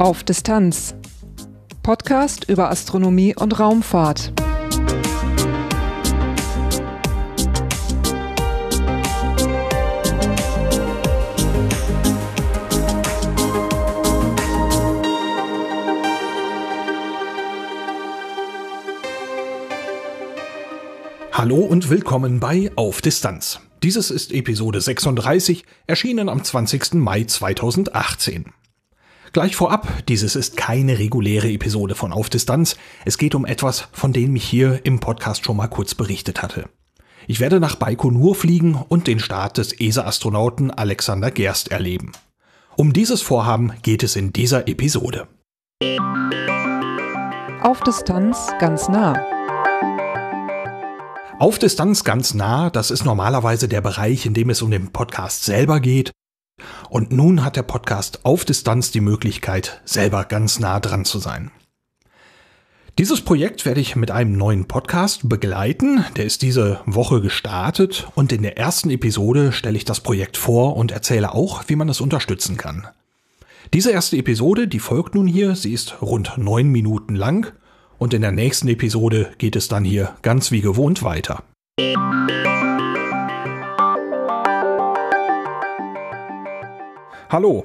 [0.00, 0.94] Auf Distanz.
[1.82, 4.32] Podcast über Astronomie und Raumfahrt.
[21.30, 23.60] Hallo und willkommen bei Auf Distanz.
[23.82, 26.94] Dieses ist Episode 36, erschienen am 20.
[26.94, 28.54] Mai 2018.
[29.32, 32.76] Gleich vorab, dieses ist keine reguläre Episode von Auf Distanz.
[33.04, 36.68] Es geht um etwas, von dem ich hier im Podcast schon mal kurz berichtet hatte.
[37.28, 42.10] Ich werde nach Baikonur fliegen und den Start des ESA-Astronauten Alexander Gerst erleben.
[42.76, 45.28] Um dieses Vorhaben geht es in dieser Episode.
[47.62, 49.14] Auf Distanz ganz nah.
[51.38, 55.44] Auf Distanz ganz nah, das ist normalerweise der Bereich, in dem es um den Podcast
[55.44, 56.10] selber geht.
[56.88, 61.50] Und nun hat der Podcast auf Distanz die Möglichkeit, selber ganz nah dran zu sein.
[62.98, 66.04] Dieses Projekt werde ich mit einem neuen Podcast begleiten.
[66.16, 70.76] Der ist diese Woche gestartet und in der ersten Episode stelle ich das Projekt vor
[70.76, 72.86] und erzähle auch, wie man es unterstützen kann.
[73.72, 77.52] Diese erste Episode, die folgt nun hier, sie ist rund neun Minuten lang
[77.98, 81.44] und in der nächsten Episode geht es dann hier ganz wie gewohnt weiter.
[87.30, 87.64] Hallo,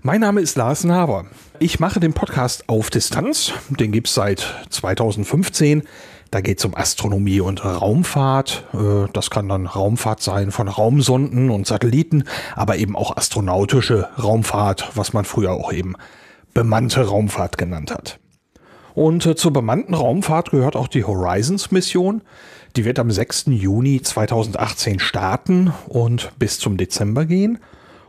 [0.00, 1.26] mein Name ist Lars Naber.
[1.58, 3.52] Ich mache den Podcast auf Distanz.
[3.68, 5.82] Den gibt es seit 2015.
[6.30, 8.64] Da geht es um Astronomie und Raumfahrt.
[8.72, 12.24] Äh, das kann dann Raumfahrt sein von Raumsonden und Satelliten,
[12.56, 15.96] aber eben auch astronautische Raumfahrt, was man früher auch eben
[16.54, 18.18] bemannte Raumfahrt genannt hat.
[18.94, 22.22] Und äh, zur bemannten Raumfahrt gehört auch die Horizons-Mission.
[22.76, 23.48] Die wird am 6.
[23.48, 27.58] Juni 2018 starten und bis zum Dezember gehen.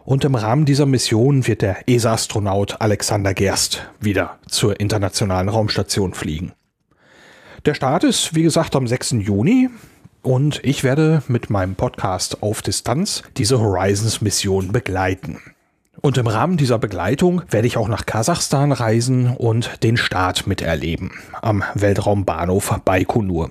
[0.05, 6.53] Und im Rahmen dieser Mission wird der ESA-Astronaut Alexander Gerst wieder zur internationalen Raumstation fliegen.
[7.65, 9.15] Der Start ist, wie gesagt, am 6.
[9.21, 9.71] Juni
[10.21, 15.39] und ich werde mit meinem Podcast auf Distanz diese Horizons-Mission begleiten.
[16.01, 21.13] Und im Rahmen dieser Begleitung werde ich auch nach Kasachstan reisen und den Start miterleben
[21.41, 23.49] am Weltraumbahnhof Baikonur.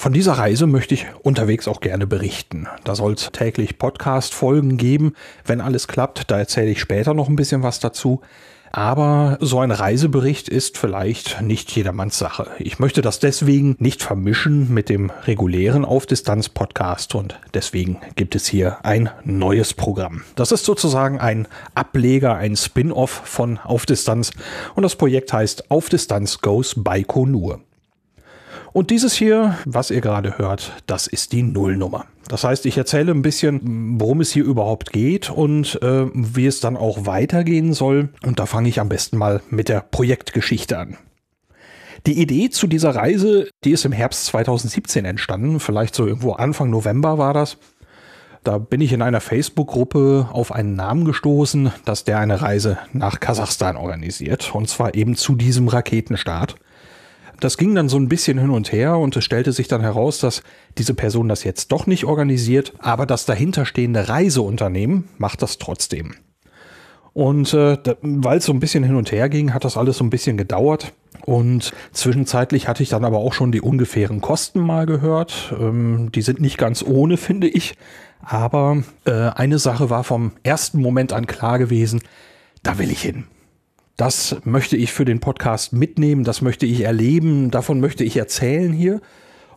[0.00, 2.66] Von dieser Reise möchte ich unterwegs auch gerne berichten.
[2.84, 5.12] Da soll es täglich Podcast-Folgen geben.
[5.44, 8.22] Wenn alles klappt, da erzähle ich später noch ein bisschen was dazu.
[8.72, 12.46] Aber so ein Reisebericht ist vielleicht nicht jedermanns Sache.
[12.58, 18.78] Ich möchte das deswegen nicht vermischen mit dem regulären Auf-Distanz-Podcast und deswegen gibt es hier
[18.82, 20.22] ein neues Programm.
[20.34, 24.30] Das ist sozusagen ein Ableger, ein Spin-off von Auf Distanz
[24.74, 27.60] und das Projekt heißt Auf Distanz Goes Baikonur.
[28.72, 32.06] Und dieses hier, was ihr gerade hört, das ist die Nullnummer.
[32.28, 36.60] Das heißt, ich erzähle ein bisschen, worum es hier überhaupt geht und äh, wie es
[36.60, 38.10] dann auch weitergehen soll.
[38.22, 40.96] Und da fange ich am besten mal mit der Projektgeschichte an.
[42.06, 46.70] Die Idee zu dieser Reise, die ist im Herbst 2017 entstanden, vielleicht so irgendwo Anfang
[46.70, 47.58] November war das.
[48.42, 53.20] Da bin ich in einer Facebook-Gruppe auf einen Namen gestoßen, dass der eine Reise nach
[53.20, 54.54] Kasachstan organisiert.
[54.54, 56.54] Und zwar eben zu diesem Raketenstart.
[57.40, 60.18] Das ging dann so ein bisschen hin und her und es stellte sich dann heraus,
[60.18, 60.42] dass
[60.78, 66.14] diese Person das jetzt doch nicht organisiert, aber das dahinterstehende Reiseunternehmen macht das trotzdem.
[67.12, 70.04] Und äh, weil es so ein bisschen hin und her ging, hat das alles so
[70.04, 70.92] ein bisschen gedauert.
[71.26, 75.54] Und zwischenzeitlich hatte ich dann aber auch schon die ungefähren Kosten mal gehört.
[75.58, 77.74] Ähm, die sind nicht ganz ohne, finde ich.
[78.22, 82.00] Aber äh, eine Sache war vom ersten Moment an klar gewesen,
[82.62, 83.24] da will ich hin.
[84.00, 88.72] Das möchte ich für den Podcast mitnehmen, das möchte ich erleben, davon möchte ich erzählen
[88.72, 89.02] hier.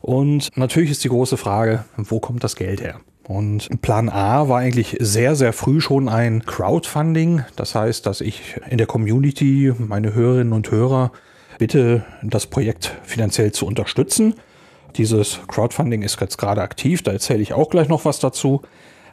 [0.02, 3.00] Und natürlich ist die große Frage, wo kommt das Geld her?
[3.26, 7.46] Und Plan A war eigentlich sehr, sehr früh schon ein Crowdfunding.
[7.56, 11.14] Das heißt, dass ich in der Community meine Hörerinnen und Hörer
[11.58, 14.34] bitte, das Projekt finanziell zu unterstützen.
[14.98, 18.62] Dieses Crowdfunding ist jetzt gerade aktiv, da erzähle ich auch gleich noch was dazu.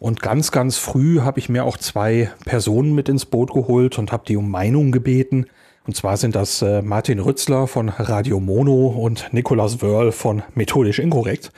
[0.00, 4.12] Und ganz, ganz früh habe ich mir auch zwei Personen mit ins Boot geholt und
[4.12, 5.44] habe die um Meinung gebeten.
[5.86, 11.00] Und zwar sind das äh, Martin Rützler von Radio Mono und Nicolas Wörl von Methodisch
[11.00, 11.52] Inkorrekt.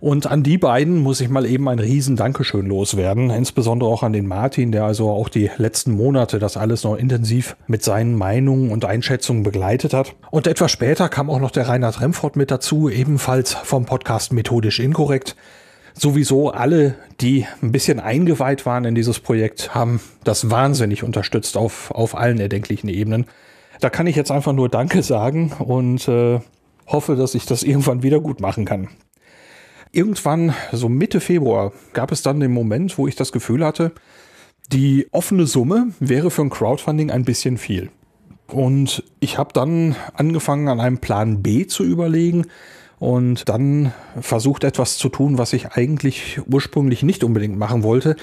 [0.00, 3.30] Und an die beiden muss ich mal eben ein riesen Dankeschön loswerden.
[3.30, 7.56] Insbesondere auch an den Martin, der also auch die letzten Monate das alles noch intensiv
[7.68, 10.16] mit seinen Meinungen und Einschätzungen begleitet hat.
[10.32, 14.80] Und etwas später kam auch noch der Reinhard Remford mit dazu, ebenfalls vom Podcast Methodisch
[14.80, 15.36] Inkorrekt
[15.94, 21.90] sowieso alle, die ein bisschen eingeweiht waren in dieses Projekt, haben das wahnsinnig unterstützt auf,
[21.92, 23.26] auf allen erdenklichen Ebenen.
[23.80, 26.40] Da kann ich jetzt einfach nur Danke sagen und äh,
[26.86, 28.88] hoffe, dass ich das irgendwann wieder gut machen kann.
[29.92, 33.92] Irgendwann, so Mitte Februar, gab es dann den Moment, wo ich das Gefühl hatte,
[34.72, 37.90] die offene Summe wäre für ein Crowdfunding ein bisschen viel.
[38.48, 42.46] Und ich habe dann angefangen, an einem Plan B zu überlegen
[42.98, 48.16] und dann versucht etwas zu tun, was ich eigentlich ursprünglich nicht unbedingt machen wollte.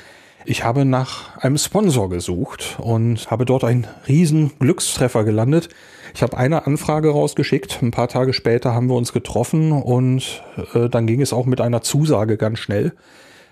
[0.46, 5.70] Ich habe nach einem Sponsor gesucht und habe dort einen riesen Glückstreffer gelandet.
[6.16, 7.82] Ich habe eine Anfrage rausgeschickt.
[7.82, 11.62] Ein paar Tage später haben wir uns getroffen und äh, dann ging es auch mit
[11.62, 12.94] einer Zusage ganz schnell.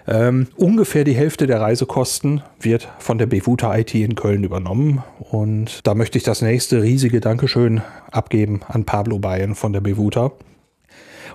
[0.08, 5.04] Ähm, ungefähr die Hälfte der Reisekosten wird von der Bevuta IT in Köln übernommen.
[5.20, 10.32] Und da möchte ich das nächste riesige Dankeschön abgeben an Pablo Bayern von der Bevuta.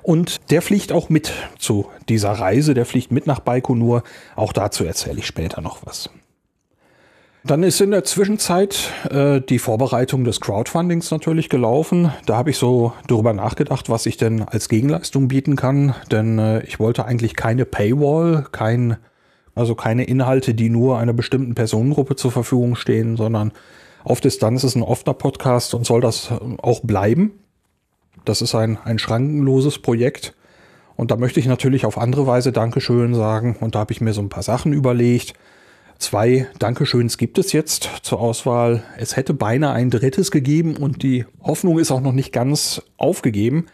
[0.04, 4.02] Und der fliegt auch mit zu dieser Reise, der fliegt mit nach Baikonur.
[4.36, 6.10] Auch dazu erzähle ich später noch was.
[7.42, 12.12] Dann ist in der Zwischenzeit äh, die Vorbereitung des Crowdfundings natürlich gelaufen.
[12.26, 15.94] Da habe ich so darüber nachgedacht, was ich denn als Gegenleistung bieten kann.
[16.10, 18.98] Denn äh, ich wollte eigentlich keine Paywall, kein,
[19.54, 23.52] also keine Inhalte, die nur einer bestimmten Personengruppe zur Verfügung stehen, sondern
[24.04, 26.30] auf Distanz ist ein offener Podcast und soll das
[26.60, 27.32] auch bleiben.
[28.24, 30.34] Das ist ein, ein schrankenloses Projekt.
[30.96, 33.56] Und da möchte ich natürlich auf andere Weise Dankeschön sagen.
[33.60, 35.34] Und da habe ich mir so ein paar Sachen überlegt.
[35.98, 38.82] Zwei Dankeschöns gibt es jetzt zur Auswahl.
[38.98, 43.66] Es hätte beinahe ein drittes gegeben und die Hoffnung ist auch noch nicht ganz aufgegeben.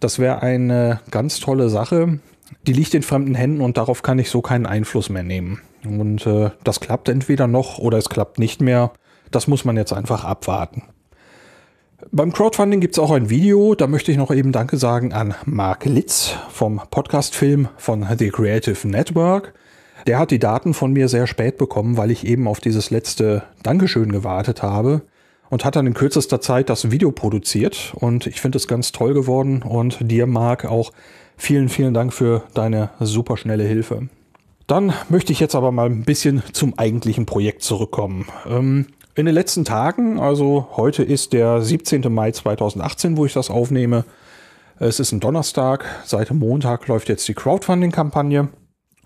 [0.00, 2.20] Das wäre eine ganz tolle Sache.
[2.66, 5.60] Die liegt in fremden Händen und darauf kann ich so keinen Einfluss mehr nehmen.
[5.84, 8.92] Und äh, das klappt entweder noch oder es klappt nicht mehr.
[9.30, 10.82] Das muss man jetzt einfach abwarten.
[12.10, 13.74] Beim Crowdfunding gibt es auch ein Video.
[13.74, 18.86] Da möchte ich noch eben Danke sagen an Mark Litz vom Podcastfilm von The Creative
[18.86, 19.54] Network.
[20.06, 23.44] Der hat die Daten von mir sehr spät bekommen, weil ich eben auf dieses letzte
[23.62, 25.02] Dankeschön gewartet habe
[25.50, 27.94] und hat dann in kürzester Zeit das Video produziert.
[27.94, 29.62] Und ich finde es ganz toll geworden.
[29.62, 30.92] Und dir, Mark, auch
[31.36, 34.08] vielen, vielen Dank für deine superschnelle Hilfe.
[34.66, 38.26] Dann möchte ich jetzt aber mal ein bisschen zum eigentlichen Projekt zurückkommen.
[38.46, 38.86] Ähm,
[39.16, 42.12] in den letzten Tagen, also heute ist der 17.
[42.12, 44.04] Mai 2018, wo ich das aufnehme.
[44.80, 45.84] Es ist ein Donnerstag.
[46.04, 48.48] Seit Montag läuft jetzt die Crowdfunding-Kampagne.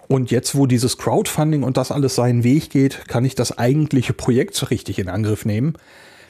[0.08, 4.14] Und jetzt, wo dieses Crowdfunding und das alles seinen Weg geht, kann ich das eigentliche
[4.14, 5.74] Projekt richtig in Angriff nehmen.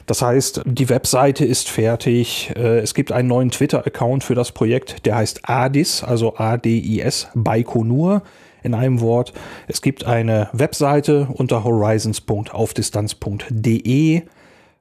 [0.05, 2.51] Das heißt, die Webseite ist fertig.
[2.57, 8.23] Äh, es gibt einen neuen Twitter-Account für das Projekt, der heißt ADIS, also A-D-I-S, Baikonur
[8.63, 9.33] in einem Wort.
[9.67, 14.21] Es gibt eine Webseite unter horizons.aufdistanz.de.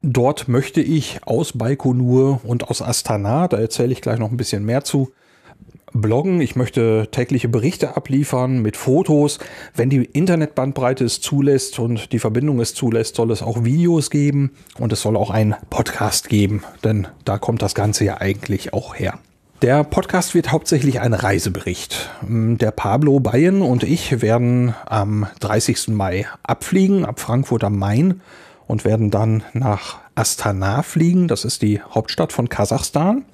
[0.02, 4.64] Dort möchte ich aus Baikonur und aus Astana, da erzähle ich gleich noch ein bisschen
[4.64, 5.10] mehr zu,
[5.92, 6.40] bloggen.
[6.40, 9.38] Ich möchte tägliche Berichte abliefern mit Fotos.
[9.75, 14.52] Wenn die Internetbandbreite es zulässt und die Verbindung es zulässt, soll es auch Videos geben
[14.78, 18.94] und es soll auch einen Podcast geben, denn da kommt das Ganze ja eigentlich auch
[18.94, 19.19] her.
[19.60, 22.10] Der Podcast wird hauptsächlich ein Reisebericht.
[22.22, 25.88] Der Pablo Bayern und ich werden am 30.
[25.88, 28.20] Mai abfliegen, ab Frankfurt am Main
[28.69, 31.26] und werden dann nach Astana fliegen.
[31.26, 33.25] Das ist die Hauptstadt von Kasachstan.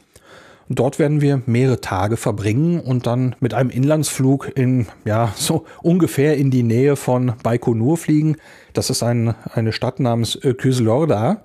[0.71, 6.39] Dort werden wir mehrere Tage verbringen und dann mit einem Inlandsflug in, ja, so ungefähr
[6.39, 8.39] in die Nähe von Baikonur fliegen.
[8.73, 11.43] Das ist ein, eine Stadt namens Kyslorda.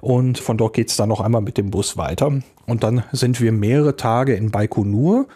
[0.00, 2.32] Und von dort geht es dann noch einmal mit dem Bus weiter.
[2.66, 5.26] Und dann sind wir mehrere Tage in Baikonur,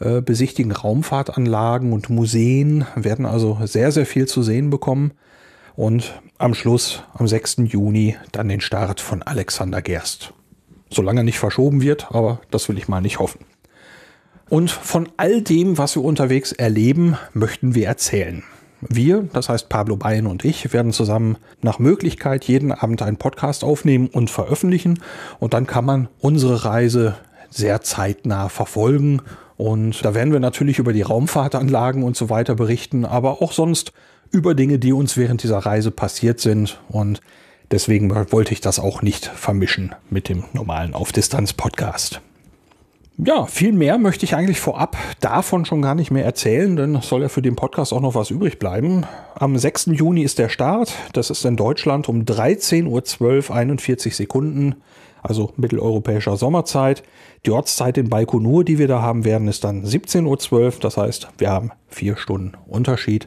[0.00, 5.12] äh, besichtigen Raumfahrtanlagen und Museen, werden also sehr, sehr viel zu sehen bekommen.
[5.76, 7.58] Und am Schluss, am 6.
[7.66, 10.32] Juni, dann den Start von Alexander Gerst.
[10.90, 13.40] Solange nicht verschoben wird, aber das will ich mal nicht hoffen.
[14.48, 18.42] Und von all dem, was wir unterwegs erleben, möchten wir erzählen.
[18.80, 23.64] Wir, das heißt Pablo Bayen und ich, werden zusammen nach Möglichkeit jeden Abend einen Podcast
[23.64, 25.00] aufnehmen und veröffentlichen.
[25.40, 27.16] Und dann kann man unsere Reise
[27.50, 29.22] sehr zeitnah verfolgen.
[29.56, 33.92] Und da werden wir natürlich über die Raumfahrtanlagen und so weiter berichten, aber auch sonst
[34.30, 36.78] über Dinge, die uns während dieser Reise passiert sind.
[36.88, 37.20] Und
[37.72, 42.20] deswegen wollte ich das auch nicht vermischen mit dem normalen Auf-Distanz-Podcast.
[43.20, 47.22] Ja, viel mehr möchte ich eigentlich vorab davon schon gar nicht mehr erzählen, denn soll
[47.22, 49.06] ja für den Podcast auch noch was übrig bleiben.
[49.34, 49.86] Am 6.
[49.86, 50.94] Juni ist der Start.
[51.14, 54.76] Das ist in Deutschland um 13.12 Uhr 41 Sekunden,
[55.20, 57.02] also mitteleuropäischer Sommerzeit.
[57.44, 60.72] Die Ortszeit in Baikonur, die wir da haben werden, ist dann 17.12 Uhr.
[60.80, 63.26] Das heißt, wir haben vier Stunden Unterschied.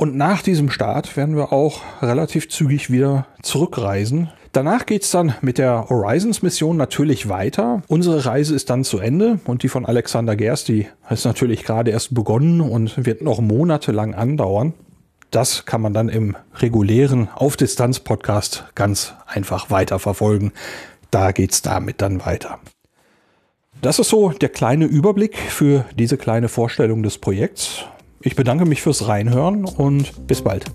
[0.00, 5.58] Und nach diesem Start werden wir auch relativ zügig wieder zurückreisen Danach geht's dann mit
[5.58, 7.82] der Horizons-Mission natürlich weiter.
[7.86, 11.92] Unsere Reise ist dann zu Ende und die von Alexander Gerst, die ist natürlich gerade
[11.92, 14.74] erst begonnen und wird noch monatelang andauern.
[15.30, 20.50] Das kann man dann im regulären Auf-Distanz-Podcast ganz einfach weiterverfolgen.
[21.12, 22.58] Da geht's damit dann weiter.
[23.82, 27.84] Das ist so der kleine Überblick für diese kleine Vorstellung des Projekts.
[28.22, 30.66] Ich bedanke mich fürs Reinhören und bis bald.